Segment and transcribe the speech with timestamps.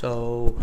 [0.00, 0.56] So,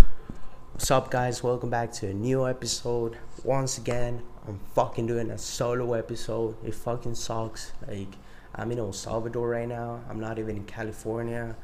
[0.71, 1.43] what's up, guys?
[1.43, 3.20] Welcome back to a new episode.
[3.44, 6.56] Once again, I'm fucking doing a solo episode.
[6.66, 7.71] It fucking sucks.
[7.87, 8.15] Like,
[8.55, 10.02] I'm in El Salvador right now.
[10.09, 11.55] I'm not even in California.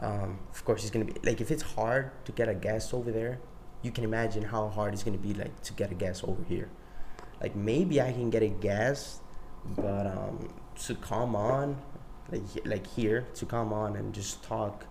[0.00, 3.12] Um, of course, it's gonna be like if it's hard to get a guest over
[3.12, 3.38] there,
[3.82, 6.70] you can imagine how hard it's gonna be like to get a guest over here.
[7.40, 9.20] Like maybe I can get a guest,
[9.76, 10.52] but um,
[10.86, 11.80] to come on,
[12.32, 14.86] like like here to come on and just talk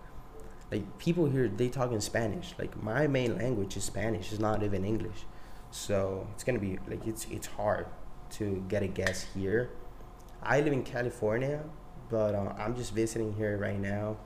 [0.72, 2.54] like people here they talk in spanish.
[2.58, 4.32] Like my main language is spanish.
[4.32, 5.26] It's not even english.
[5.70, 7.86] So it's gonna be like it's it's hard
[8.38, 9.70] to get a guest here.
[10.42, 11.62] I live in california
[12.10, 14.16] but uh, i'm just visiting here right now.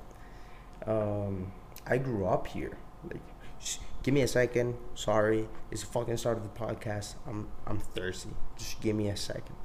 [0.86, 1.52] Um,
[1.84, 2.78] i grew up here.
[3.10, 3.22] Like
[3.58, 4.76] sh- give me a second.
[4.94, 5.48] Sorry.
[5.72, 7.16] It's the fucking start of the podcast.
[7.26, 8.30] I'm i'm thirsty.
[8.56, 9.56] Just give me a second.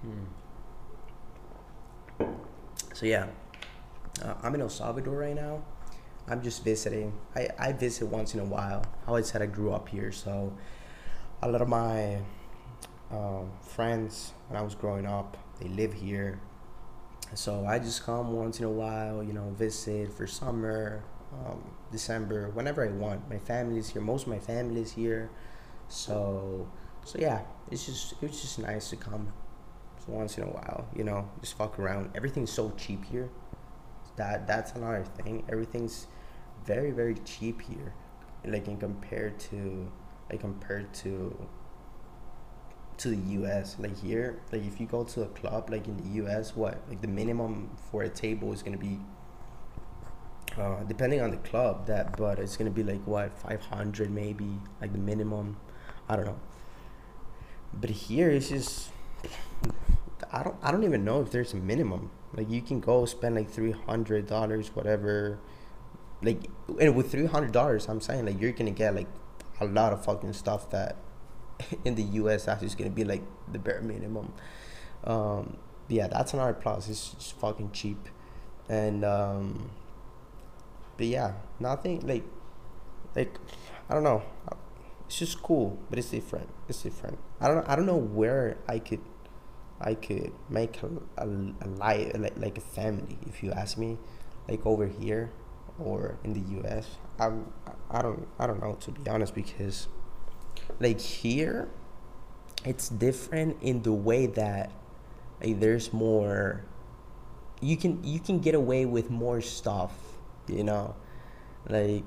[0.00, 0.24] Hmm.
[2.94, 3.26] so yeah
[4.22, 5.62] uh, I'm in El Salvador right now.
[6.28, 7.12] I'm just visiting.
[7.34, 8.84] I, I visit once in a while.
[9.06, 10.52] How I said I grew up here, so
[11.42, 12.18] a lot of my
[13.10, 16.40] um, friends when I was growing up, they live here.
[17.34, 22.50] So I just come once in a while, you know, visit for summer, um, December,
[22.50, 23.28] whenever I want.
[23.28, 24.02] My family's here.
[24.02, 25.30] Most of my family is here.
[25.88, 26.68] So,
[27.04, 27.40] so yeah,
[27.70, 29.32] it's just it's just nice to come
[30.06, 32.10] once in a while, you know, just fuck around.
[32.14, 33.30] Everything's so cheap here
[34.20, 35.44] that that's another thing.
[35.48, 36.06] Everything's
[36.64, 37.94] very very cheap here,
[38.44, 39.90] like in compared to
[40.30, 41.34] like compared to
[42.98, 43.76] to the U.S.
[43.78, 47.00] Like here, like if you go to a club like in the U.S., what like
[47.00, 48.98] the minimum for a table is gonna be.
[50.58, 54.50] Uh, depending on the club, that but it's gonna be like what five hundred maybe
[54.80, 55.56] like the minimum,
[56.08, 56.40] I don't know.
[57.72, 58.90] But here it's just
[60.30, 62.10] I don't I don't even know if there's a minimum.
[62.34, 65.38] Like you can go spend like three hundred dollars, whatever.
[66.22, 66.50] Like
[66.80, 69.08] and with three hundred dollars, I'm saying like you're gonna get like
[69.60, 70.96] a lot of fucking stuff that
[71.84, 72.44] in the U.S.
[72.44, 74.32] that's just gonna be like the bare minimum.
[75.04, 75.56] Um,
[75.88, 76.88] yeah, that's another plus.
[76.88, 78.08] It's just fucking cheap,
[78.68, 79.70] and um,
[80.96, 82.24] but yeah, nothing like
[83.16, 83.34] like
[83.88, 84.22] I don't know.
[85.06, 86.48] It's just cool, but it's different.
[86.68, 87.18] It's different.
[87.40, 89.00] I don't I don't know where I could
[89.80, 93.98] I could make a, a, a life like, like a family if you ask me.
[94.48, 95.30] Like over here
[95.78, 96.86] or in the US
[97.18, 97.30] I,
[97.90, 99.88] I don't I don't know to be honest because
[100.80, 101.68] like here
[102.64, 104.72] it's different in the way that
[105.42, 106.64] like there's more
[107.60, 109.92] you can you can get away with more stuff
[110.50, 110.94] you know?
[111.68, 112.04] Like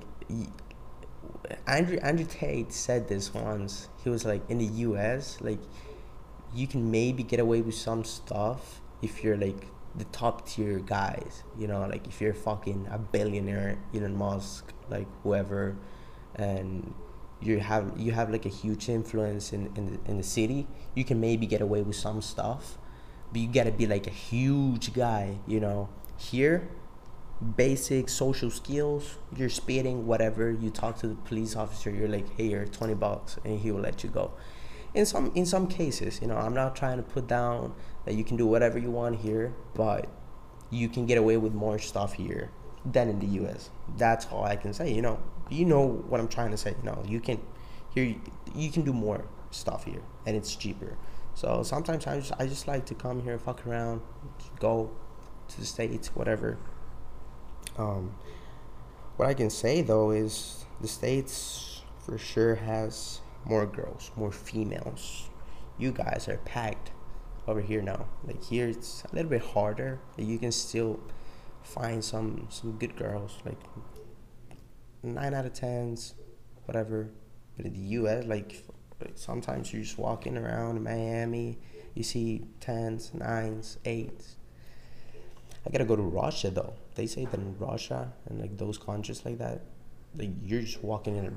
[1.66, 3.88] Andrew Andrew Tate said this once.
[4.02, 5.60] He was like in the US like
[6.54, 9.66] you can maybe get away with some stuff if you're like
[9.96, 15.06] the top tier guys, you know, like if you're fucking a billionaire, Elon Musk, like
[15.22, 15.76] whoever,
[16.34, 16.94] and
[17.40, 21.04] you have you have like a huge influence in in the, in the city, you
[21.04, 22.78] can maybe get away with some stuff,
[23.32, 25.88] but you gotta be like a huge guy, you know.
[26.16, 26.68] Here,
[27.56, 30.50] basic social skills, you're speeding, whatever.
[30.50, 33.80] You talk to the police officer, you're like, hey, you're twenty bucks, and he will
[33.80, 34.32] let you go
[34.94, 37.74] in some in some cases you know i'm not trying to put down
[38.04, 40.08] that you can do whatever you want here but
[40.70, 42.50] you can get away with more stuff here
[42.84, 45.18] than in the us that's all i can say you know
[45.50, 47.40] you know what i'm trying to say you know you can
[47.94, 48.14] here
[48.54, 50.96] you can do more stuff here and it's cheaper.
[51.34, 54.00] So sometimes i just, I just like to come here fuck around
[54.58, 54.90] go
[55.48, 56.58] to the states whatever.
[57.78, 58.14] Um,
[59.16, 65.28] what i can say though is the states for sure has more girls, more females.
[65.78, 66.92] You guys are packed
[67.46, 68.06] over here now.
[68.24, 70.00] Like here, it's a little bit harder.
[70.16, 71.00] You can still
[71.62, 73.58] find some some good girls, like
[75.02, 76.14] nine out of tens,
[76.64, 77.10] whatever.
[77.56, 78.64] But in the U.S., like
[79.14, 81.58] sometimes you're just walking around in Miami,
[81.94, 84.36] you see tens, nines, eights.
[85.66, 86.74] I gotta go to Russia though.
[86.94, 89.62] They say that in Russia and like those countries like that,
[90.16, 91.32] like you're just walking in a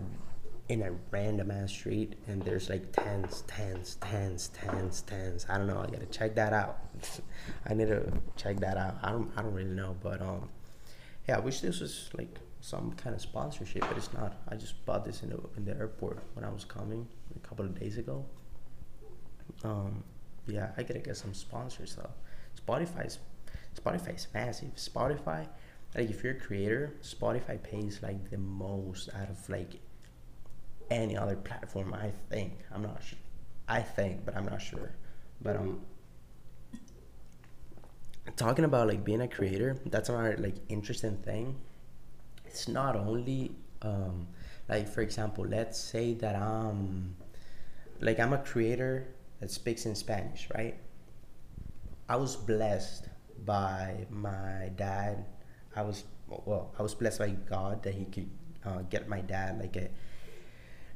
[0.70, 5.46] in a random ass street and there's like tens, tens, tens, tens, tens.
[5.50, 5.80] I don't know.
[5.80, 6.80] I gotta check that out.
[7.68, 8.98] I need to check that out.
[9.02, 9.32] I don't.
[9.38, 10.50] I don't really know, but um,
[11.28, 11.38] yeah.
[11.38, 14.42] I wish this was like some kind of sponsorship, but it's not.
[14.50, 17.66] I just bought this in the in the airport when I was coming a couple
[17.66, 18.26] of days ago.
[19.64, 20.04] Um,
[20.48, 22.12] yeah, I gotta get some sponsors though.
[22.62, 23.20] Spotify's
[23.80, 24.76] Spotify's massive.
[24.76, 25.48] Spotify,
[25.96, 29.80] like if you're a creator, Spotify pays like the most out of like
[30.90, 31.94] any other platform.
[31.94, 33.20] I think I'm not sure.
[33.68, 34.92] I think, but I'm not sure.
[35.42, 35.82] But um,
[38.36, 41.56] talking about like being a creator, that's another like interesting thing.
[42.46, 43.52] it's not only
[43.82, 44.28] um,
[44.70, 47.16] like for example, let's say that I'm
[48.00, 49.08] like I'm a creator
[49.40, 50.76] that speaks in Spanish, right?
[52.10, 53.08] I was blessed
[53.46, 55.26] by my dad.
[55.76, 58.30] I was well, I was blessed by God that He could
[58.66, 59.90] uh, get my dad like a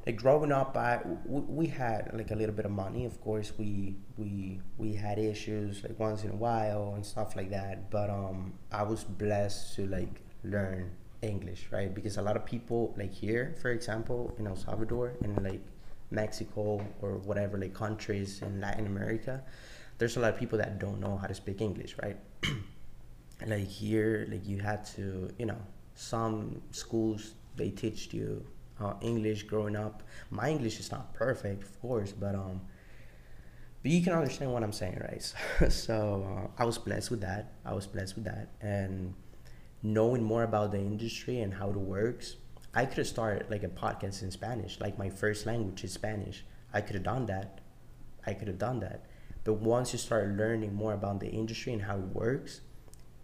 [0.06, 3.53] like growing up I we, had like a little bit of money of course.
[3.57, 7.92] We we we had issues like once in a while and stuff like that.
[7.92, 11.94] But um I was blessed to like learn English right?
[11.94, 15.62] Because a lot of people like here for example in El Salvador and like
[16.09, 19.42] Mexico or whatever like countries in Latin America
[19.98, 22.18] there's a lot of people that don't know how to speak English right?
[23.45, 25.62] Like here like you had to you know
[25.95, 28.45] some schools they teach you
[28.81, 30.04] uh, English growing up.
[30.30, 32.62] My English is not perfect, of course, but um,
[33.81, 35.22] but you can understand what I'm saying, right?
[35.22, 37.54] So, so uh, I was blessed with that.
[37.66, 39.13] I was blessed with that, and
[39.83, 42.36] knowing more about the industry and how it works,
[42.74, 46.45] I could have started like a podcast in Spanish, like my first language is Spanish.
[46.74, 47.60] I could have done that.
[48.25, 49.06] I could have done that.
[49.44, 52.62] But once you start learning more about the industry and how it works,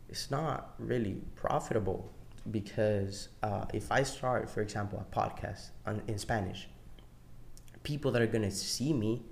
[0.09, 2.11] it's not really profitable
[2.51, 6.67] because uh, if I start, for example, a podcast on, in Spanish,
[7.83, 9.23] people that are gonna see me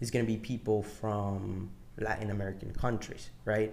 [0.00, 3.72] is gonna be people from Latin American countries, right?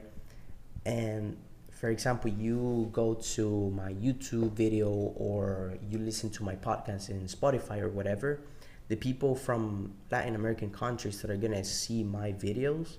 [0.86, 1.38] And
[1.72, 7.26] for example, you go to my YouTube video or you listen to my podcast in
[7.28, 8.42] Spotify or whatever,
[8.88, 12.98] the people from Latin American countries that are gonna see my videos,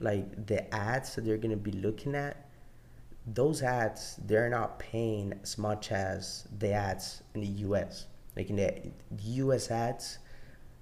[0.00, 2.49] like the ads that they're gonna be looking at,
[3.26, 8.06] those ads they're not paying as much as the ads in the US.
[8.36, 8.92] Like in the
[9.42, 10.18] US ads,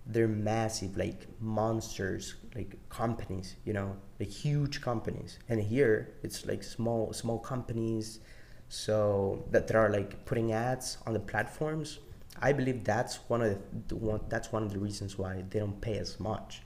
[0.07, 5.39] they're massive, like monsters, like companies, you know, like huge companies.
[5.49, 8.21] And here it's like small small companies
[8.69, 11.99] so that they are like putting ads on the platforms.
[12.41, 13.59] I believe that's one of
[13.89, 16.63] the one that's one of the reasons why they don't pay as much.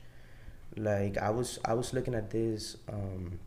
[0.76, 3.38] Like I was I was looking at this um,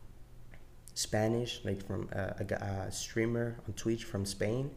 [0.96, 2.54] Spanish, like from a, a,
[2.86, 4.70] a streamer on Twitch from Spain.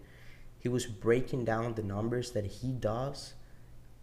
[0.59, 3.33] He was breaking down the numbers that he does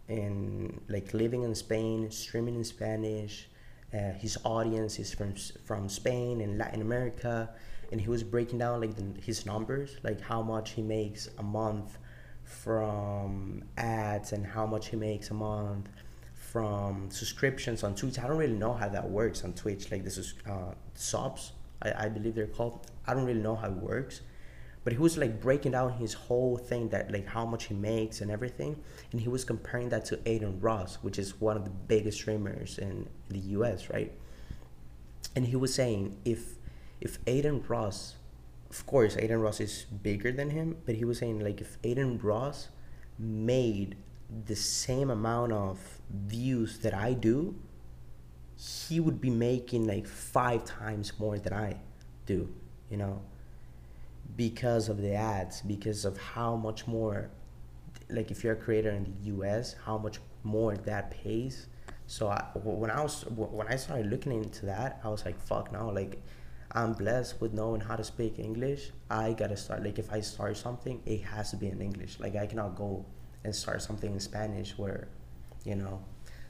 [0.07, 3.47] and like living in Spain, streaming in Spanish.
[3.93, 7.51] Uh, his audience is from from Spain and Latin America,
[7.91, 11.43] and he was breaking down like the, his numbers, like how much he makes a
[11.43, 11.99] month
[12.43, 15.87] from ads and how much he makes a month
[16.33, 18.17] from subscriptions on Twitch.
[18.17, 21.51] I don't really know how that works on Twitch, like this is uh, subs
[21.81, 22.87] I, I believe they're called.
[23.05, 24.21] I don't really know how it works,
[24.83, 28.21] but he was like breaking down his whole thing that like how much he makes
[28.21, 28.81] and everything,
[29.11, 32.77] and he was comparing that to Adin Ross, which is one of the biggest streamers
[32.77, 33.89] in the U.S.
[33.89, 34.11] Right,
[35.35, 36.55] and he was saying if
[37.01, 38.15] if Adin Ross,
[38.69, 42.19] of course Adin Ross is bigger than him, but he was saying like if Adin
[42.19, 42.69] Ross
[43.19, 43.95] made
[44.45, 45.79] the same amount of
[46.09, 47.55] views that I do,
[48.57, 51.77] he would be making like five times more than I
[52.25, 52.49] do,
[52.89, 53.21] you know,
[54.35, 57.29] because of the ads, because of how much more,
[58.09, 61.67] like if you're a creator in the US, how much more that pays.
[62.07, 65.71] So I, when I was when I started looking into that, I was like, fuck
[65.71, 66.21] no, like
[66.71, 68.91] I'm blessed with knowing how to speak English.
[69.09, 72.19] I gotta start like if I start something, it has to be in English.
[72.19, 73.05] Like I cannot go
[73.43, 75.09] and start something in Spanish where,
[75.63, 76.01] you know,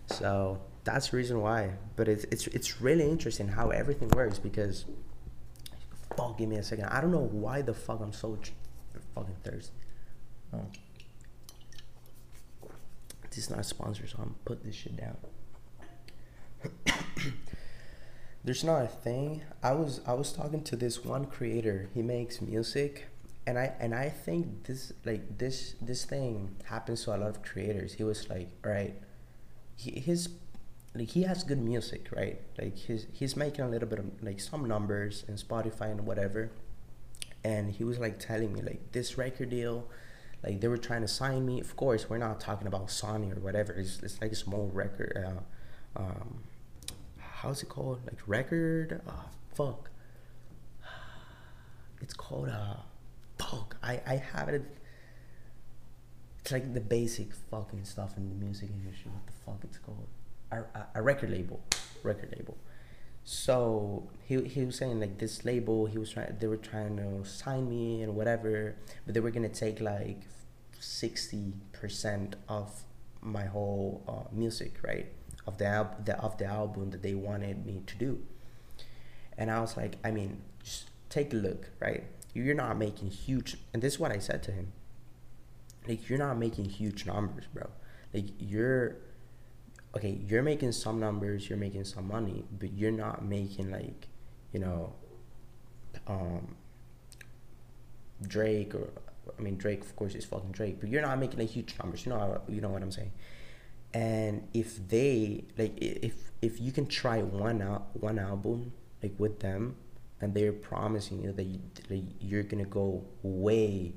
[0.05, 1.72] so that's the reason why.
[1.96, 4.86] But it's it's it's really interesting how everything works because.
[6.15, 6.86] Fuck, give me a second.
[6.86, 8.39] I don't know why the fuck I'm so
[9.13, 9.74] fucking thirsty.
[10.53, 10.65] Oh.
[13.29, 15.17] This is not a sponsor, so I'm put this shit down.
[18.44, 19.44] There's not a thing.
[19.62, 21.89] I was I was talking to this one creator.
[21.94, 23.08] He makes music,
[23.46, 27.44] and I and I think this like this this thing happens to a lot of
[27.44, 27.94] creators.
[27.94, 28.96] He was like, all right,
[29.75, 30.29] he, his
[30.98, 32.39] like he has good music, right?
[32.58, 36.50] Like he's he's making a little bit of like some numbers in Spotify and whatever.
[37.44, 39.88] And he was like telling me like this record deal,
[40.44, 41.60] like they were trying to sign me.
[41.60, 43.74] Of course, we're not talking about Sony or whatever.
[43.74, 45.13] It's, it's like a small record.
[45.96, 46.44] Uh, um,
[47.20, 48.00] how's it called?
[48.06, 49.01] Like record?
[49.08, 49.89] Oh, fuck.
[52.01, 52.77] It's called uh,
[53.39, 53.77] fuck.
[53.84, 54.63] I I have it.
[56.42, 59.12] It's like the basic fucking stuff in the music industry.
[59.12, 60.08] What the fuck it's called?
[60.98, 61.62] A, record label,
[62.04, 62.58] record label.
[63.24, 67.27] So he he was saying like this label, he was trying, they were trying to
[67.27, 68.75] sign me and whatever,
[69.06, 70.22] but they were gonna take like
[70.80, 72.84] sixty percent of
[73.22, 75.08] my whole uh, music, right?
[75.46, 78.20] Of the, al- the of the album that they wanted me to do.
[79.38, 82.06] And I was like, I mean, just take a look, right?
[82.34, 84.72] you're not making huge and this is what I said to him.
[85.88, 87.70] Like you're not making huge numbers, bro.
[88.13, 88.98] Like you're
[89.98, 94.08] okay, you're making some numbers, you're making some money, but you're not making like,
[94.54, 94.94] you know,
[96.06, 96.56] um
[98.22, 98.89] Drake or
[99.38, 102.06] I mean Drake of course is fucking Drake, but you're not making like huge numbers.
[102.06, 103.12] You know you know what I'm saying.
[103.94, 109.39] And if they like if if you can try one out one album like with
[109.39, 109.75] them
[110.22, 113.94] and they're promising you that you, like, you're gonna go way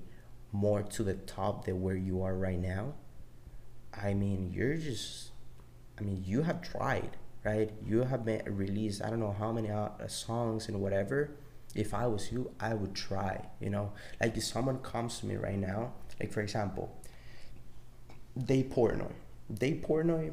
[0.52, 2.92] more to the top than where you are right now
[3.94, 5.30] i mean you're just
[6.00, 9.70] i mean you have tried right you have been released i don't know how many
[9.70, 11.30] uh, songs and whatever
[11.74, 15.36] if i was you i would try you know like if someone comes to me
[15.36, 16.96] right now like for example
[18.38, 19.12] Dave Portnoy
[19.52, 20.32] Dave Portnoy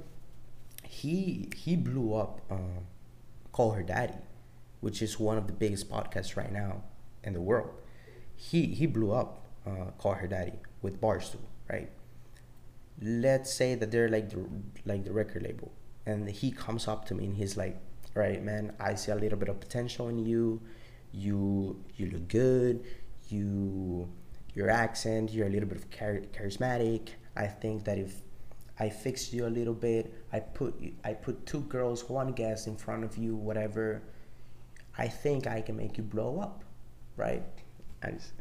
[0.83, 2.85] he he blew up um,
[3.51, 4.13] call her daddy
[4.79, 6.83] which is one of the biggest podcasts right now
[7.23, 7.69] in the world.
[8.35, 11.89] He he blew up uh, Call Her Daddy with Barstool, right?
[13.01, 14.45] Let's say that they're like the
[14.85, 15.71] like the record label,
[16.05, 17.77] and he comes up to me and he's like,
[18.15, 20.61] "Right, man, I see a little bit of potential in you.
[21.11, 22.83] You you look good.
[23.29, 24.09] You
[24.55, 25.31] your accent.
[25.31, 27.09] You're a little bit of char- charismatic.
[27.35, 28.21] I think that if
[28.79, 30.73] I fix you a little bit, I put
[31.03, 34.01] I put two girls, one guest in front of you, whatever."
[34.97, 36.63] I think I can make you blow up,
[37.17, 37.43] right?
[38.01, 38.33] I just,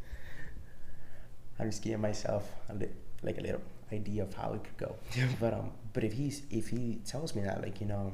[1.58, 2.88] I'm just myself a li-
[3.22, 3.60] like a little
[3.92, 4.96] idea of how it could go.
[5.40, 8.12] but um, but if he's if he tells me that like you know,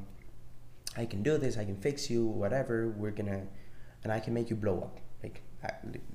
[0.96, 3.42] I can do this, I can fix you, whatever, we're gonna,
[4.04, 5.00] and I can make you blow up.
[5.22, 5.70] Like I,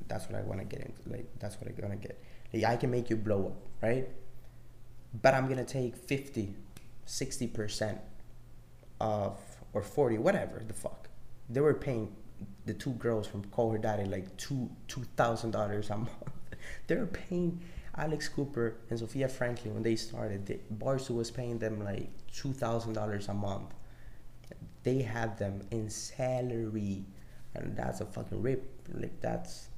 [0.07, 1.09] that's what I want to get into.
[1.09, 2.21] Like that's what I want to get.
[2.53, 4.07] Like I can make you blow up, right?
[5.21, 6.53] But I'm gonna take 50,
[7.05, 7.99] 60 percent
[8.99, 9.37] of
[9.73, 11.07] or 40, whatever the fuck
[11.49, 12.13] they were paying
[12.65, 16.09] the two girls from Call Her Daddy like two two thousand dollars a month.
[16.87, 17.61] they were paying
[17.97, 20.45] Alex Cooper and Sofia Franklin when they started.
[20.45, 23.73] The, Barstool was paying them like two thousand dollars a month.
[24.83, 27.05] They have them in salary,
[27.55, 28.63] and that's a fucking rip.
[28.93, 29.69] Like that's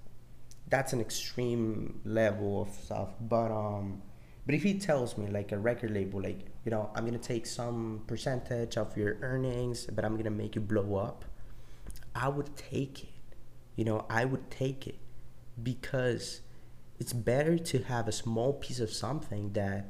[0.70, 3.10] that's an extreme level of stuff.
[3.22, 4.02] But um,
[4.46, 7.46] but if he tells me like a record label, like you know, I'm gonna take
[7.46, 11.26] some percentage of your earnings, but I'm gonna make you blow up
[12.16, 13.10] I would take it.
[13.76, 15.00] You know, I would take it
[15.62, 16.42] because
[17.00, 19.86] it's better to have a small piece of something than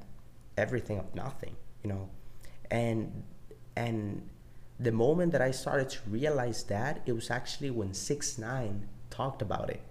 [0.57, 2.09] everything of nothing, you know.
[2.69, 3.23] And
[3.75, 4.29] and
[4.79, 9.41] the moment that I started to realize that, it was actually when Six Nine talked
[9.41, 9.81] about it.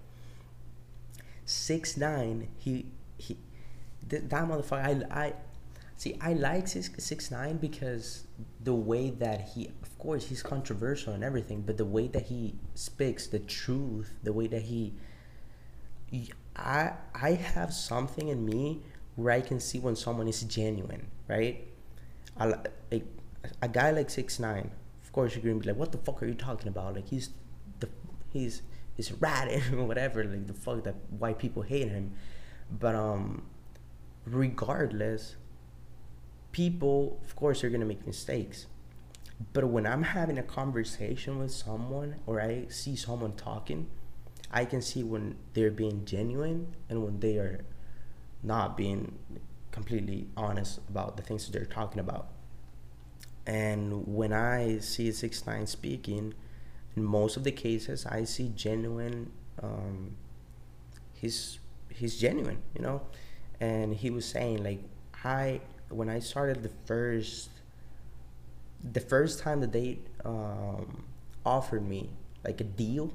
[1.44, 3.36] Six Nine, he he,
[4.06, 5.06] that motherfucker.
[5.10, 5.32] I I
[5.96, 6.16] see.
[6.20, 8.24] I like six six nine because
[8.62, 12.54] the way that he of course he's controversial and everything but the way that he
[12.74, 14.92] speaks the truth the way that he
[16.58, 18.80] i i have something in me
[19.16, 21.66] where i can see when someone is genuine right?
[22.36, 22.46] I,
[22.90, 23.04] like
[23.62, 24.70] a guy like six nine
[25.02, 26.94] of course you're gonna be like what the fuck are you talking about?
[26.94, 27.30] Like he's
[27.80, 27.88] the
[28.32, 28.62] he's
[28.96, 32.12] he's rat or whatever like the fuck that white people hate him.
[32.70, 33.42] But um
[34.24, 35.36] regardless
[36.52, 38.66] people of course are gonna make mistakes.
[39.52, 43.88] But when I'm having a conversation with someone or I see someone talking,
[44.50, 47.64] I can see when they're being genuine and when they are
[48.42, 49.18] not being
[49.70, 52.28] completely honest about the things that they're talking about.
[53.46, 56.34] And when I see six nine speaking,
[56.96, 59.30] in most of the cases, I see genuine.
[59.62, 60.16] Um,
[61.14, 63.02] he's he's genuine, you know,
[63.60, 64.80] and he was saying like
[65.24, 67.50] I when I started the first
[68.92, 71.04] the first time that they um,
[71.44, 72.10] offered me
[72.44, 73.12] like a deal,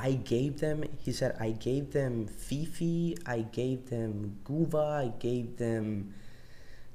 [0.00, 0.84] I gave them.
[1.04, 6.14] He said I gave them FEFE, I gave them Guva, I gave them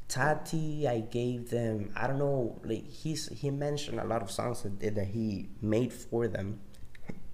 [0.08, 1.92] Tati, I gave them.
[1.96, 2.60] I don't know.
[2.64, 6.60] Like he's he mentioned a lot of songs that that he made for them.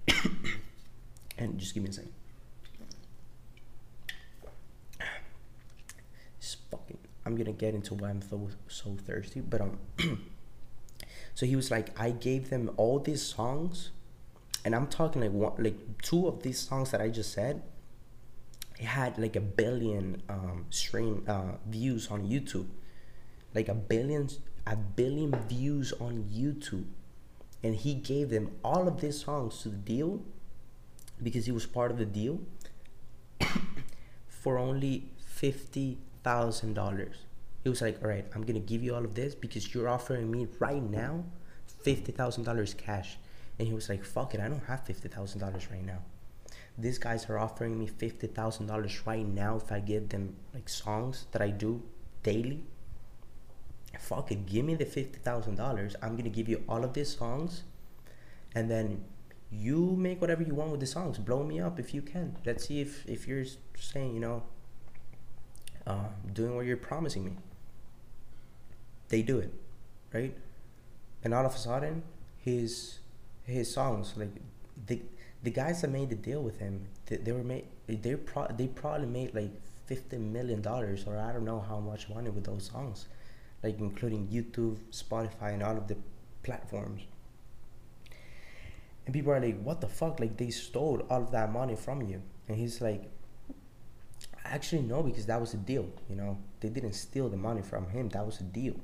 [1.38, 2.12] and just give me a second.
[7.24, 9.78] I'm gonna get into why I'm so so thirsty, but um,
[11.34, 13.90] so he was like, I gave them all these songs,
[14.64, 17.62] and I'm talking like one, like two of these songs that I just said.
[18.78, 22.66] It had like a billion um, stream uh, views on YouTube,
[23.54, 24.28] like a billion
[24.66, 26.84] a billion views on YouTube,
[27.62, 30.20] and he gave them all of these songs to the deal,
[31.22, 32.40] because he was part of the deal,
[34.28, 37.16] for only fifty thousand dollars.
[37.64, 40.30] He was like, "All right, I'm gonna give you all of this because you're offering
[40.30, 41.24] me right now
[41.82, 43.18] fifty thousand dollars cash."
[43.58, 46.02] And he was like, "Fuck it, I don't have fifty thousand dollars right now."
[46.78, 50.68] these guys are offering me fifty thousand dollars right now if I give them like
[50.68, 51.82] songs that I do
[52.22, 52.62] daily.
[53.98, 55.94] Fuck it, give me the fifty thousand dollars.
[56.02, 57.62] I'm gonna give you all of these songs,
[58.54, 59.04] and then
[59.50, 61.18] you make whatever you want with the songs.
[61.18, 62.36] Blow me up if you can.
[62.44, 63.44] Let's see if if you're
[63.78, 64.42] saying you know,
[65.86, 67.32] uh, doing what you're promising me.
[69.08, 69.52] They do it,
[70.12, 70.34] right?
[71.22, 72.02] And all of a sudden,
[72.38, 72.98] his
[73.44, 74.30] his songs like
[74.86, 75.00] the
[75.42, 78.68] the guys that made the deal with him, they, they were made they pro they
[78.68, 79.50] probably made like
[79.86, 83.08] fifty million dollars or I don't know how much money with those songs,
[83.62, 85.96] like including YouTube, Spotify, and all of the
[86.42, 87.02] platforms.
[89.04, 90.20] And people are like, "What the fuck?
[90.20, 93.10] Like they stole all of that money from you?" And he's like,
[94.44, 95.88] "Actually, no, because that was a deal.
[96.08, 98.08] You know, they didn't steal the money from him.
[98.10, 98.76] That was a deal."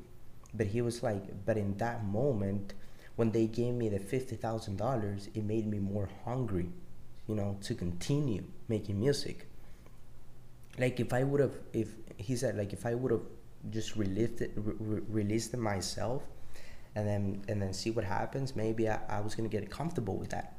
[0.54, 2.74] But he was like, "But in that moment."
[3.18, 6.70] When they gave me the $50,000, it made me more hungry,
[7.26, 9.48] you know, to continue making music.
[10.78, 13.26] Like if I would have, if he said, like if I would have
[13.70, 16.22] just released it, re- released it myself,
[16.94, 20.30] and then and then see what happens, maybe I, I was gonna get comfortable with
[20.30, 20.54] that.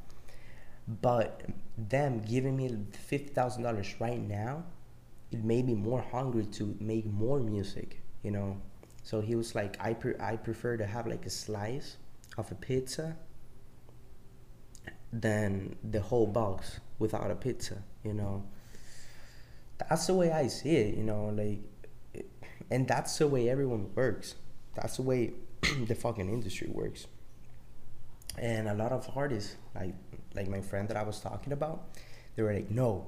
[1.02, 1.44] But
[1.78, 4.66] them giving me fifty thousand dollars right now,
[5.32, 8.58] it made me more hungry to make more music, you know.
[9.04, 11.96] So he was like, I pre- I prefer to have like a slice
[12.40, 13.18] of a pizza
[15.12, 18.44] than the whole box without a pizza, you know.
[19.78, 21.60] That's the way I see it, you know, like
[22.72, 24.36] and that's the way everyone works.
[24.76, 25.34] That's the way
[25.88, 27.08] the fucking industry works.
[28.38, 29.96] And a lot of artists, like
[30.36, 31.90] like my friend that I was talking about,
[32.36, 33.08] they were like, "No,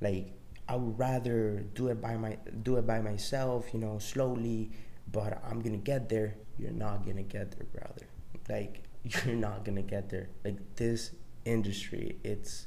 [0.00, 0.32] like
[0.68, 4.70] I would rather do it by my do it by myself, you know, slowly,
[5.10, 8.06] but I'm gonna get there." You're not gonna get there, brother
[8.48, 10.28] like you're not gonna get there.
[10.44, 11.12] Like this
[11.46, 12.66] industry it's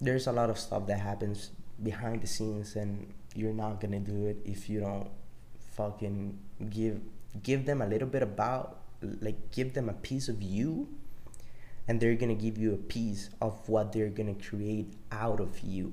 [0.00, 1.50] there's a lot of stuff that happens
[1.82, 5.08] behind the scenes and you're not gonna do it if you don't
[5.58, 6.38] fucking
[6.70, 7.00] give
[7.42, 8.82] give them a little bit about
[9.20, 10.88] like give them a piece of you
[11.88, 15.92] and they're gonna give you a piece of what they're gonna create out of you.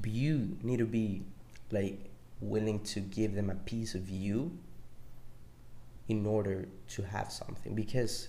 [0.00, 1.22] But you need to be
[1.70, 1.98] like
[2.40, 4.58] willing to give them a piece of you
[6.08, 7.74] in order to have something.
[7.74, 8.28] Because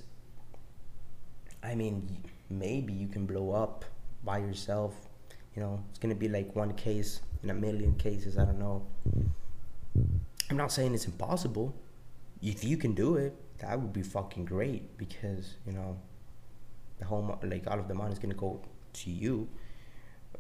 [1.64, 2.18] I mean
[2.50, 3.86] maybe you can blow up
[4.24, 4.94] by yourself
[5.56, 5.82] you know?
[5.90, 8.86] It's gonna be like one case in a million cases I don't know.
[10.50, 11.74] I'm not saying it's impossible.
[12.42, 15.98] If you can do it that would be fucking great because you know
[17.00, 18.62] the whole like all of the money is gonna go
[18.94, 19.48] to you.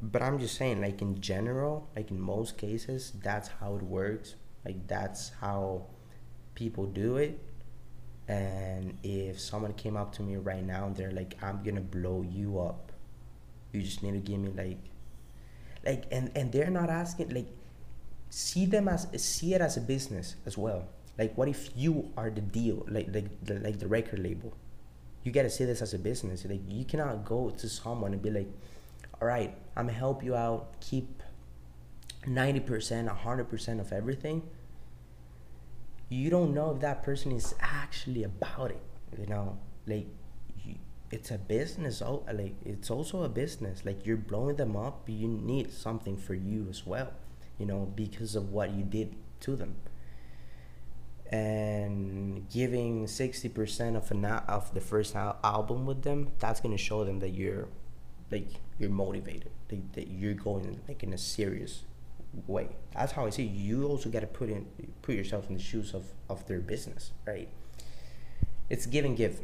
[0.01, 4.35] But I'm just saying like in general like in most cases that's how it works.
[4.65, 5.85] Like that's how
[6.55, 7.39] people do it.
[8.27, 12.25] And if someone came up to me right now and they're like i'm gonna blow
[12.27, 12.91] you up.
[13.71, 14.79] You just need to give me like
[15.85, 17.47] like and and they're not asking like
[18.29, 20.87] see them as see it as a business as well.
[21.19, 24.53] Like what if you are the deal like like the, like the record label?
[25.23, 26.45] You gotta see this as a business.
[26.45, 28.49] Like you cannot go to someone and be like
[29.21, 30.79] all right i'm gonna help you out.
[30.79, 31.21] Keep
[32.25, 34.41] 90% 100% of everything
[36.15, 38.81] you don't know if that person is actually about it
[39.19, 39.57] you know?
[39.87, 40.07] Like
[41.11, 43.85] it's a business oh like it's also a business.
[43.85, 47.11] Like you're blowing them up you need something for you as well
[47.57, 49.75] you know because of what you did to them.
[51.31, 56.81] And giving 60% of an of the first al- album with them that's going to
[56.81, 57.67] show them that you're
[58.31, 58.47] like
[58.79, 61.83] you're motivated that you're going like in a serious
[62.47, 62.69] way.
[62.93, 63.43] That's how I see.
[63.43, 64.67] You also got to put in
[65.01, 67.49] put yourself in the shoes of of their business, right?
[68.69, 69.41] It's give and give,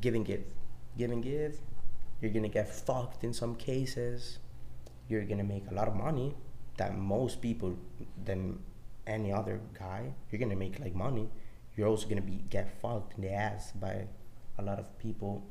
[0.00, 0.44] give and give,
[0.96, 1.58] give and give.
[2.20, 4.38] You're gonna get fucked in some cases.
[5.08, 6.34] You're gonna make a lot of money
[6.76, 7.76] that most people
[8.24, 8.60] than
[9.06, 10.12] any other guy.
[10.30, 11.28] You're gonna make like money.
[11.76, 14.06] You're also gonna be get fucked in the ass by
[14.58, 15.42] a lot of people.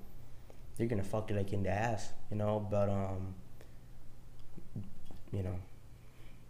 [0.78, 2.66] You're gonna fuck like in the ass, you know.
[2.70, 3.36] But um,
[5.32, 5.60] you know,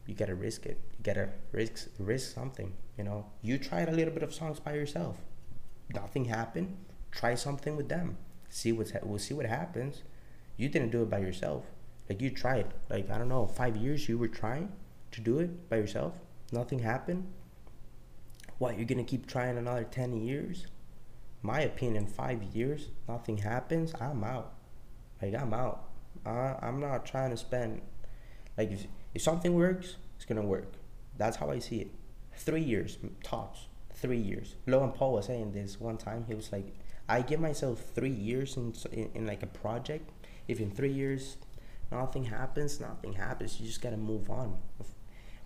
[0.05, 0.79] you gotta risk it.
[0.97, 2.73] You gotta risk risk something.
[2.97, 5.17] You know, you tried a little bit of songs by yourself.
[5.93, 6.77] Nothing happened.
[7.11, 8.17] Try something with them.
[8.49, 10.03] See what's ha- we'll see what happens.
[10.57, 11.65] You didn't do it by yourself.
[12.09, 12.73] Like you tried.
[12.89, 14.71] Like I don't know, five years you were trying
[15.11, 16.19] to do it by yourself.
[16.51, 17.27] Nothing happened.
[18.57, 20.67] What you're gonna keep trying another ten years?
[21.41, 23.93] My opinion, five years, nothing happens.
[23.99, 24.53] I'm out.
[25.21, 25.89] Like I'm out.
[26.25, 27.81] I, I'm not trying to spend
[28.57, 30.73] like if if something works, it's gonna work.
[31.17, 31.91] That's how I see it.
[32.35, 33.67] Three years tops.
[33.93, 34.55] Three years.
[34.67, 36.25] Logan Paul was saying this one time.
[36.27, 36.75] He was like,
[37.09, 40.11] "I give myself three years in, in, in like a project.
[40.47, 41.37] If in three years
[41.91, 43.59] Nothing happens, nothing happens.
[43.59, 44.57] You just gotta move on,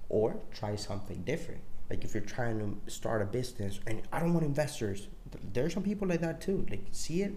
[0.08, 1.62] or try something different.
[1.90, 5.08] Like if you're trying to start a business, and I don't want investors.
[5.54, 6.66] There's some people like that too.
[6.70, 7.34] Like see it,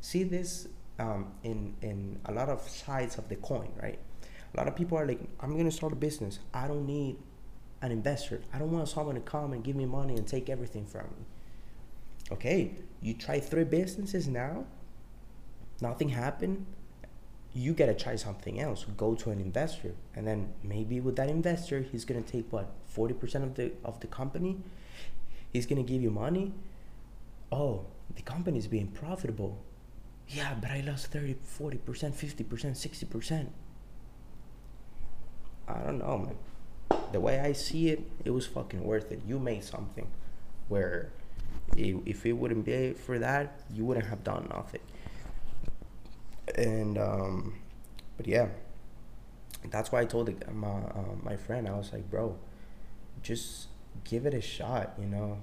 [0.00, 0.68] see this
[0.98, 3.98] um, in in a lot of sides of the coin, right?
[4.54, 6.38] A lot of people are like, I'm gonna start a business.
[6.52, 7.16] I don't need
[7.82, 8.40] an investor.
[8.52, 11.26] I don't want someone to come and give me money and take everything from me.
[12.32, 14.64] Okay, you try three businesses now,
[15.80, 16.66] nothing happened.
[17.52, 18.86] You gotta try something else.
[18.96, 23.14] Go to an investor, and then maybe with that investor, he's gonna take what forty
[23.14, 24.58] percent of the of the company.
[25.52, 26.52] He's gonna give you money.
[27.52, 27.86] Oh,
[28.16, 29.58] the company is being profitable.
[30.28, 33.48] Yeah, but I lost 30, 40%, 50%, 60%.
[35.68, 36.36] I don't know, man
[37.14, 39.20] the way I see it, it was fucking worth it.
[39.24, 40.08] You made something
[40.66, 41.12] where
[41.76, 44.80] it, if it wouldn't be for that, you wouldn't have done nothing.
[46.56, 47.54] And um,
[48.16, 48.48] but yeah,
[49.70, 52.36] that's why I told my uh, my friend I was like, bro,
[53.22, 53.68] just
[54.02, 55.38] give it a shot, you know,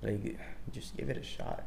[0.00, 0.38] like
[0.72, 1.64] just give it a shot.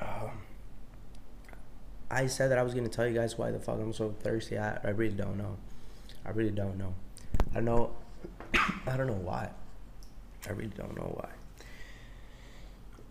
[0.00, 0.42] Um,
[2.10, 4.58] I said that I was gonna tell you guys why the fuck I'm so thirsty.
[4.58, 5.56] I, I really don't know.
[6.24, 6.94] I really don't know.
[7.54, 7.90] I know.
[8.86, 9.50] I don't know why.
[10.48, 11.28] I really don't know why.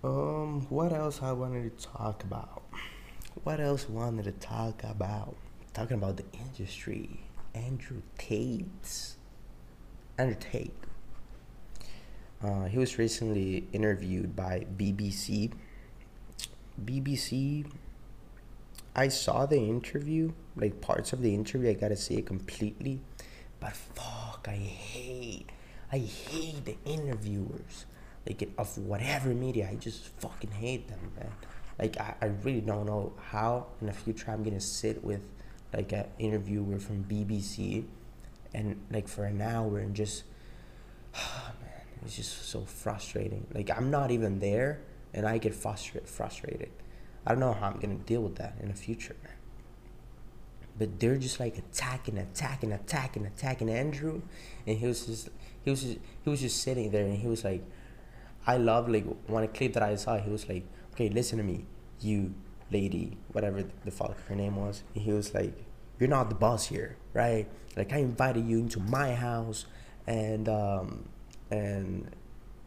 [0.03, 2.63] Um, what else I wanted to talk about?
[3.43, 5.35] What else wanted to talk about?
[5.73, 7.21] Talking about the industry.
[7.53, 9.15] Andrew Tate.
[10.17, 10.73] Andrew Tate.
[12.43, 15.51] Uh, he was recently interviewed by BBC.
[16.83, 17.65] BBC
[18.97, 21.69] I saw the interview, like parts of the interview.
[21.69, 22.99] I gotta see it completely,
[23.59, 25.45] but fuck, I hate,
[25.91, 27.85] I hate the interviewers,
[28.25, 29.69] like of whatever media.
[29.71, 31.31] I just fucking hate them, man.
[31.77, 35.21] Like I, I really don't know how in the future I'm gonna sit with
[35.71, 37.85] like an interviewer from BBC,
[38.55, 40.23] and like for an hour and just,
[41.15, 43.45] oh, man, it's just so frustrating.
[43.53, 44.79] Like I'm not even there,
[45.13, 46.09] and I get frustrated.
[46.09, 46.71] Frustrated
[47.27, 49.33] I don't know how I'm gonna deal with that in the future, man.
[50.79, 54.21] But they're just like attacking, attacking, attacking, attacking Andrew,
[54.65, 55.29] and he was just
[55.65, 57.65] he was just, he was just sitting there, and he was like,
[58.45, 60.17] I love like one clip that I saw.
[60.17, 60.63] He was like,
[60.93, 61.65] okay, listen to me,
[61.99, 62.33] you
[62.71, 64.83] lady, whatever the fuck her name was.
[64.95, 65.53] And he was like,
[65.99, 67.45] you're not the boss here, right?
[67.75, 69.65] Like I invited you into my house,
[70.05, 71.09] and um,
[71.51, 72.09] and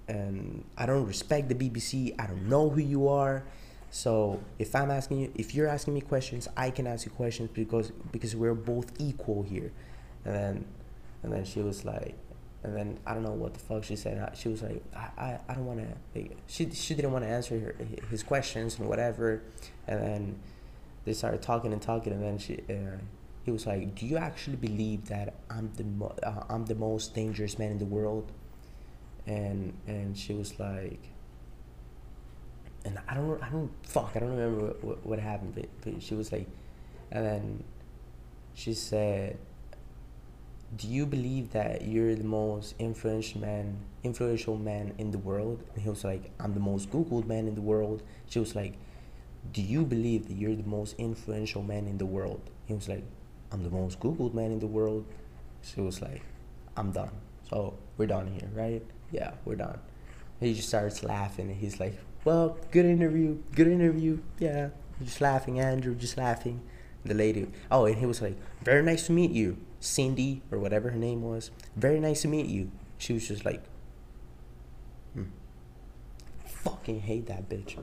[0.06, 2.14] and I don't respect the BBC.
[2.18, 3.42] I don't know who you are
[3.90, 7.50] so if I'm asking you, if you're asking me questions, I can ask you questions
[7.52, 9.72] because because we're both equal here.
[10.24, 10.64] And then,
[11.22, 12.14] and then she was like,
[12.62, 14.36] and then I don't know what the fuck she said.
[14.36, 15.80] She was like, I, I, I don't want
[16.14, 16.28] to.
[16.46, 17.74] She she didn't want to answer her,
[18.10, 19.42] his questions and whatever.
[19.88, 20.40] And then
[21.04, 22.60] they started talking and talking, and then she.
[22.68, 22.98] Uh,
[23.42, 27.14] he was like, "Do you actually believe that I'm the mo- uh, I'm the most
[27.14, 28.30] dangerous man in the world?"
[29.26, 31.10] And and she was like,
[32.84, 36.02] and I don't, I don't, fuck, I don't remember what, what, what happened, but, but
[36.02, 36.46] she was like,
[37.10, 37.64] and then
[38.54, 39.38] she said,
[40.76, 45.62] do you believe that you're the most influential man, influential man in the world?
[45.74, 48.02] And he was like, I'm the most Googled man in the world.
[48.28, 48.74] She was like,
[49.52, 52.40] do you believe that you're the most influential man in the world?
[52.66, 53.02] He was like,
[53.50, 55.04] I'm the most Googled man in the world.
[55.62, 56.22] She was like,
[56.76, 57.10] I'm done.
[57.48, 58.82] So we're done here, right?
[59.10, 59.78] Yeah, we're done.
[60.38, 64.20] he just starts laughing and he's like, well, good interview, good interview.
[64.38, 64.70] Yeah,
[65.02, 66.60] just laughing, Andrew, just laughing.
[67.04, 70.90] The lady, oh, and he was like, very nice to meet you, Cindy or whatever
[70.90, 71.50] her name was.
[71.74, 72.70] Very nice to meet you.
[72.98, 73.62] She was just like,
[75.14, 75.24] hmm.
[76.44, 77.78] fucking hate that bitch.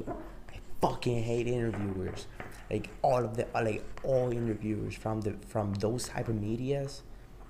[0.49, 2.27] I fucking hate interviewers.
[2.69, 7.01] Like all of the, like all interviewers from the from those type of medias,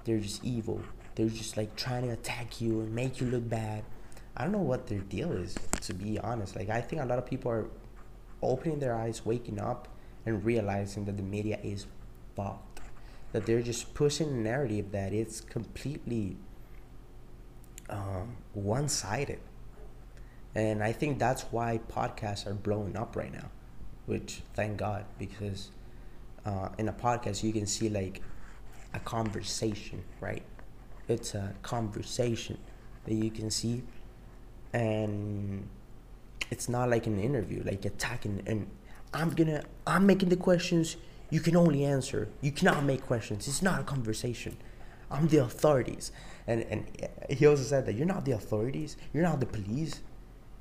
[0.06, 0.82] they're just evil.
[1.16, 3.84] They're just like trying to attack you and make you look bad
[4.38, 6.56] I don't know what their deal is, to be honest.
[6.56, 7.66] Like, I think a lot of people are
[8.44, 9.88] opening their eyes, waking up,
[10.28, 11.88] and realizing that the media is
[12.36, 12.82] fucked.
[13.32, 16.38] That they're just pushing a narrative that it's completely
[17.90, 19.40] um, one sided.
[20.54, 23.50] And I think that's why podcasts are blowing up right now,
[24.06, 25.72] which thank God, because
[26.46, 28.22] uh, in a podcast you can see like
[28.94, 30.44] a conversation, right?
[31.08, 32.60] It's a conversation
[33.06, 33.84] that you can see
[34.74, 35.68] and
[36.52, 38.44] it's not like an interview, like attacking.
[38.46, 38.68] And
[39.14, 40.98] I'm gonna, I'm making the questions.
[41.30, 42.30] You can only answer.
[42.42, 43.48] You cannot make questions.
[43.48, 44.58] It's not a conversation.
[45.10, 46.12] I'm the authorities.
[46.48, 46.86] And and
[47.30, 48.98] he also said that you're not the authorities.
[49.14, 50.02] You're not the police.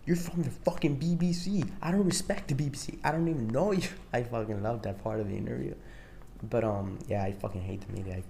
[0.05, 1.69] You're from the fucking BBC.
[1.83, 2.99] I don't respect the BBC.
[3.03, 3.89] I don't even know you.
[4.13, 5.75] I fucking love that part of the interview.
[6.43, 8.23] But um, yeah, I fucking hate the media.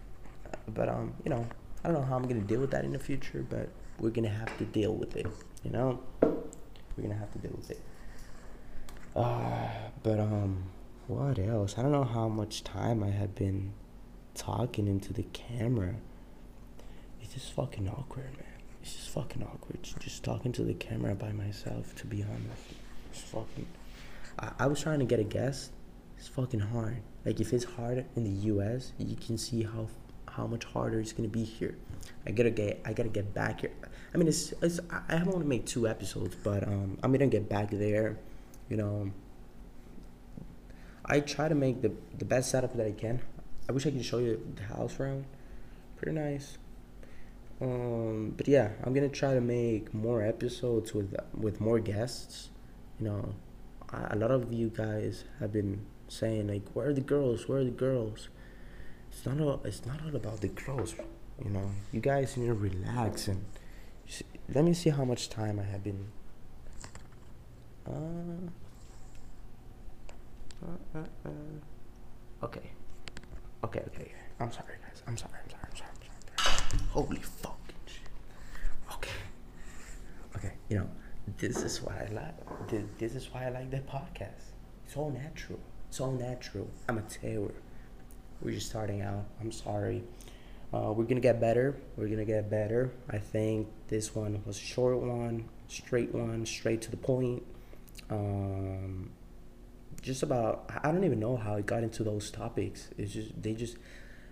[0.69, 1.47] But um, you know,
[1.85, 3.45] I don't know how I'm gonna deal with that in the future.
[3.49, 5.27] But we're gonna have to deal with it.
[5.66, 7.81] You know, we're gonna have to deal with it.
[9.16, 9.66] Uh,
[10.05, 10.62] but um,
[11.09, 11.76] what else?
[11.76, 13.72] I don't know how much time I have been
[14.37, 15.96] talking into the camera.
[17.20, 18.46] It's just fucking awkward, man.
[18.81, 19.83] It's just fucking awkward.
[19.98, 22.62] Just talking to the camera by myself, to be honest.
[23.11, 23.66] It's fucking.
[24.38, 25.72] I, I was trying to get a guest.
[26.16, 26.98] It's fucking hard.
[27.24, 29.88] Like if it's hard in the U.S., you can see how
[30.29, 31.76] how much harder it's gonna be here.
[32.24, 33.72] I gotta get I gotta get back here.
[34.16, 37.50] I mean, it's, it's I have only made two episodes, but um, I'm gonna get
[37.50, 38.16] back there.
[38.70, 39.11] You know,
[41.05, 43.20] I try to make the the best setup that I can.
[43.68, 45.26] I wish I could show you the house around.
[45.98, 46.57] Pretty nice.
[47.61, 52.48] Um, but yeah, I'm gonna try to make more episodes with with more guests.
[52.98, 53.35] You know,
[53.92, 57.50] a lot of you guys have been saying like, "Where are the girls?
[57.50, 58.31] Where are the girls?"
[59.11, 59.61] It's not all.
[59.66, 60.94] It's not all about the girls.
[61.44, 63.44] You know, you guys need to relax and
[64.07, 66.07] see, let me see how much time I have been.
[67.87, 67.92] Uh,
[70.64, 72.45] uh, uh, uh.
[72.45, 72.71] Okay.
[73.64, 73.83] Okay.
[73.88, 74.12] Okay.
[74.40, 75.03] I'm sorry, guys.
[75.07, 75.33] I'm sorry.
[75.45, 75.62] I'm sorry.
[75.71, 75.90] I'm sorry.
[76.90, 78.09] Holy fucking shit.
[78.95, 79.11] Okay.
[80.37, 80.88] Okay, you know,
[81.38, 82.69] this is what I like.
[82.69, 84.53] This, this is why I like that podcast.
[84.85, 85.59] It's all natural.
[85.88, 86.69] It's all natural.
[86.88, 87.55] I'm a terror.
[88.42, 89.25] We're just starting out.
[89.40, 90.05] I'm sorry.
[90.72, 91.76] Uh, we're gonna get better.
[91.96, 92.92] We're gonna get better.
[93.09, 97.42] I think this one was a short one, straight one, straight to the point.
[98.11, 99.11] Um,
[100.02, 100.70] just about.
[100.83, 102.88] I don't even know how I got into those topics.
[102.98, 103.76] It's just they just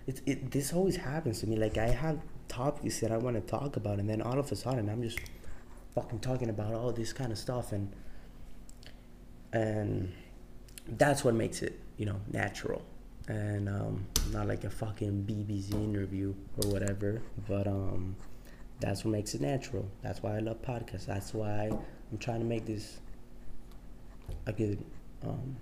[0.07, 1.55] it, it this always happens to me.
[1.55, 4.55] Like I have topics that I want to talk about, and then all of a
[4.55, 5.19] sudden I'm just
[5.93, 7.91] fucking talking about all this kind of stuff, and
[9.53, 10.11] and
[10.87, 12.81] that's what makes it, you know, natural,
[13.27, 16.33] and um, not like a fucking BBC interview
[16.63, 17.21] or whatever.
[17.47, 18.15] But um,
[18.79, 19.89] that's what makes it natural.
[20.01, 21.05] That's why I love podcasts.
[21.05, 21.71] That's why
[22.11, 22.99] I'm trying to make this
[24.45, 24.83] a good
[25.23, 25.55] um,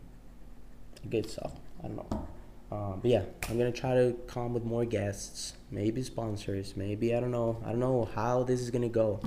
[1.04, 1.54] a good stuff.
[1.84, 2.28] I don't know.
[2.72, 7.20] Um, but yeah, I'm gonna try to come with more guests, maybe sponsors, maybe I
[7.20, 7.62] don't know.
[7.64, 9.20] I don't know how this is gonna go.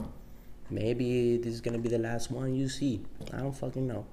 [0.69, 3.03] Maybe this is gonna be the last one you see.
[3.33, 4.05] I don't fucking know.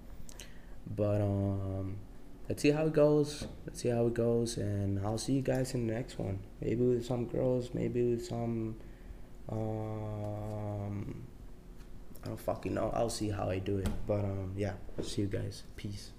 [0.96, 1.96] But um,
[2.50, 3.48] let's see how it goes.
[3.66, 6.40] Let's see how it goes, and I'll see you guys in the next one.
[6.62, 8.76] Maybe with some girls, maybe with some.
[9.50, 11.24] Um,
[12.24, 12.92] I don't fucking know.
[12.94, 13.90] I'll see how I do it.
[14.08, 15.64] But um, yeah, see you guys.
[15.76, 16.12] Peace.